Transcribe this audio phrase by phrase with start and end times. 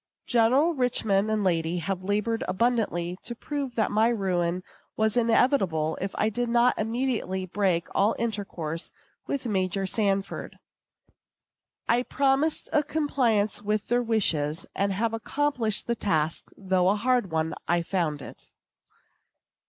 [0.25, 4.63] General Richman and lady have labored abundantly to prove that my ruin
[4.97, 8.89] was inevitable if I did not immediately break all intercourse
[9.27, 10.57] with Major Sanford.
[11.87, 17.29] I promised a compliance with their wishes, and have accomplished the task, though a hard
[17.29, 18.49] one I found it.